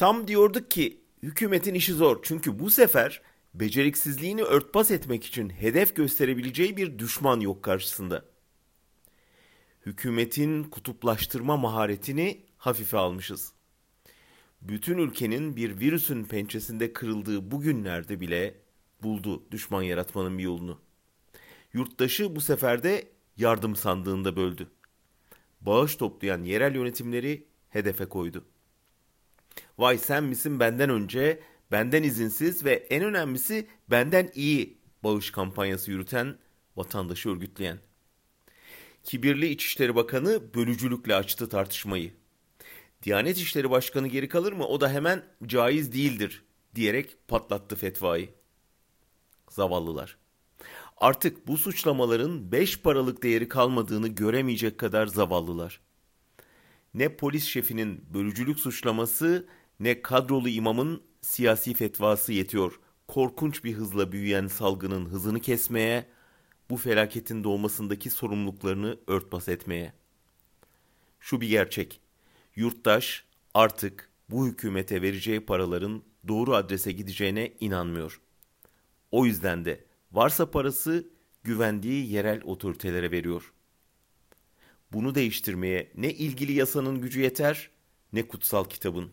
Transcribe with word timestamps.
Tam 0.00 0.28
diyorduk 0.28 0.70
ki 0.70 1.00
hükümetin 1.22 1.74
işi 1.74 1.92
zor 1.92 2.18
çünkü 2.22 2.58
bu 2.58 2.70
sefer 2.70 3.22
beceriksizliğini 3.54 4.42
örtbas 4.42 4.90
etmek 4.90 5.24
için 5.24 5.50
hedef 5.50 5.96
gösterebileceği 5.96 6.76
bir 6.76 6.98
düşman 6.98 7.40
yok 7.40 7.62
karşısında. 7.62 8.24
Hükümetin 9.86 10.64
kutuplaştırma 10.64 11.56
maharetini 11.56 12.40
hafife 12.56 12.98
almışız. 12.98 13.52
Bütün 14.62 14.98
ülkenin 14.98 15.56
bir 15.56 15.80
virüsün 15.80 16.24
pençesinde 16.24 16.92
kırıldığı 16.92 17.50
bu 17.50 17.60
günlerde 17.60 18.20
bile 18.20 18.54
buldu 19.02 19.44
düşman 19.50 19.82
yaratmanın 19.82 20.38
bir 20.38 20.42
yolunu. 20.42 20.78
Yurttaşı 21.72 22.36
bu 22.36 22.40
sefer 22.40 22.82
de 22.82 23.08
yardım 23.36 23.76
sandığında 23.76 24.36
böldü. 24.36 24.70
Bağış 25.60 25.96
toplayan 25.96 26.44
yerel 26.44 26.74
yönetimleri 26.74 27.46
hedefe 27.70 28.04
koydu. 28.04 28.44
Vay 29.80 29.98
sen 29.98 30.24
misin 30.24 30.60
benden 30.60 30.90
önce, 30.90 31.40
benden 31.72 32.02
izinsiz 32.02 32.64
ve 32.64 32.72
en 32.72 33.04
önemlisi 33.04 33.66
benden 33.90 34.30
iyi 34.34 34.78
bağış 35.04 35.30
kampanyası 35.30 35.90
yürüten, 35.90 36.38
vatandaşı 36.76 37.30
örgütleyen. 37.30 37.78
Kibirli 39.04 39.48
İçişleri 39.48 39.94
Bakanı 39.94 40.54
bölücülükle 40.54 41.14
açtı 41.14 41.48
tartışmayı. 41.48 42.12
Diyanet 43.02 43.38
İşleri 43.38 43.70
Başkanı 43.70 44.08
geri 44.08 44.28
kalır 44.28 44.52
mı? 44.52 44.66
O 44.66 44.80
da 44.80 44.90
hemen 44.90 45.22
caiz 45.46 45.92
değildir 45.92 46.42
diyerek 46.74 47.16
patlattı 47.28 47.76
fetvayı. 47.76 48.28
Zavallılar. 49.50 50.16
Artık 50.96 51.46
bu 51.46 51.58
suçlamaların 51.58 52.52
beş 52.52 52.80
paralık 52.80 53.22
değeri 53.22 53.48
kalmadığını 53.48 54.08
göremeyecek 54.08 54.78
kadar 54.78 55.06
zavallılar. 55.06 55.80
Ne 56.94 57.16
polis 57.16 57.44
şefinin 57.44 58.04
bölücülük 58.14 58.60
suçlaması 58.60 59.46
ne 59.80 60.02
kadrolu 60.02 60.48
imamın 60.48 61.02
siyasi 61.20 61.74
fetvası 61.74 62.32
yetiyor. 62.32 62.80
Korkunç 63.08 63.64
bir 63.64 63.74
hızla 63.74 64.12
büyüyen 64.12 64.46
salgının 64.46 65.06
hızını 65.06 65.40
kesmeye, 65.40 66.06
bu 66.70 66.76
felaketin 66.76 67.44
doğmasındaki 67.44 68.10
sorumluluklarını 68.10 68.98
örtbas 69.06 69.48
etmeye. 69.48 69.92
Şu 71.20 71.40
bir 71.40 71.48
gerçek. 71.48 72.00
Yurttaş 72.56 73.24
artık 73.54 74.10
bu 74.30 74.46
hükümete 74.46 75.02
vereceği 75.02 75.40
paraların 75.40 76.02
doğru 76.28 76.54
adrese 76.54 76.92
gideceğine 76.92 77.52
inanmıyor. 77.60 78.20
O 79.10 79.26
yüzden 79.26 79.64
de 79.64 79.84
varsa 80.12 80.50
parası 80.50 81.08
güvendiği 81.44 82.12
yerel 82.12 82.42
otoritelere 82.44 83.10
veriyor. 83.10 83.52
Bunu 84.92 85.14
değiştirmeye 85.14 85.92
ne 85.94 86.12
ilgili 86.12 86.52
yasanın 86.52 87.00
gücü 87.00 87.20
yeter 87.20 87.70
ne 88.12 88.28
kutsal 88.28 88.64
kitabın. 88.64 89.10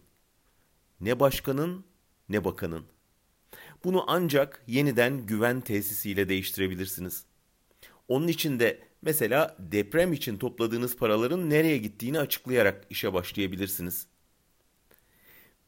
Ne 1.02 1.20
başkanın 1.20 1.86
ne 2.30 2.44
bakanın. 2.44 2.86
Bunu 3.84 4.03
ancak 4.08 4.64
yeniden 4.67 5.26
güven 5.26 5.62
tesisiyle 5.62 6.30
değiştirebilirsiniz. 6.30 7.26
Onun 8.08 8.28
için 8.28 8.59
de 8.59 8.80
mesela 9.02 9.56
deprem 9.59 10.14
için 10.14 10.38
topladığınız 10.38 10.95
paraların 10.95 11.50
nereye 11.50 11.78
gittiğini 11.78 12.20
açıklayarak 12.20 12.86
işe 12.90 13.14
başlayabilirsiniz. 13.14 14.08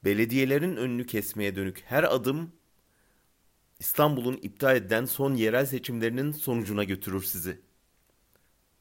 Belediyelerin 0.03 0.75
önünü 0.75 1.05
kesmeye 1.05 1.55
dönük 1.55 1.83
her 1.85 2.03
adım 2.03 2.51
İstanbul'un 3.79 4.39
iptal 4.41 4.75
edilen 4.75 5.05
son 5.05 5.33
yerel 5.33 5.65
seçimlerinin 5.65 6.31
sonucuna 6.31 6.83
götürür 6.83 7.23
sizi. 7.23 7.59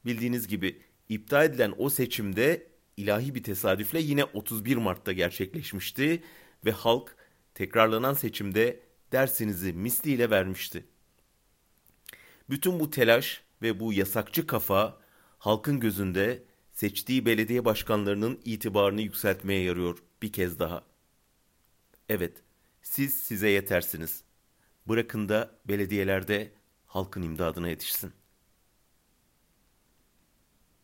Bildiğiniz 0.05 0.47
gibi 0.47 0.81
iptal 1.09 1.45
edilen 1.45 1.73
o 1.77 1.89
seçimde 1.89 2.67
ilahi 2.99 3.35
bir 3.35 3.43
tesadüfle 3.43 3.99
yine 3.99 4.23
31 4.23 4.77
Mart'ta 4.77 5.11
gerçekleşmişti 5.11 6.23
ve 6.65 6.71
halk 6.71 7.15
tekrarlanan 7.53 8.13
seçimde 8.13 8.79
dersinizi 9.11 9.73
misliyle 9.73 10.29
vermişti. 10.29 10.85
Bütün 12.49 12.79
bu 12.79 12.89
telaş 12.89 13.43
ve 13.61 13.79
bu 13.79 13.93
yasakçı 13.93 14.47
kafa 14.47 15.01
halkın 15.37 15.79
gözünde 15.79 16.43
seçtiği 16.73 17.25
belediye 17.25 17.65
başkanlarının 17.65 18.39
itibarını 18.45 19.01
yükseltmeye 19.01 19.63
yarıyor 19.63 19.97
bir 20.21 20.31
kez 20.31 20.59
daha. 20.59 20.83
Evet, 22.09 22.43
siz 22.81 23.13
size 23.13 23.49
yetersiniz. 23.49 24.23
Bırakın 24.87 25.29
da 25.29 25.51
belediyelerde 25.65 26.51
halkın 26.85 27.21
imdadına 27.21 27.69
yetişsin. 27.69 28.18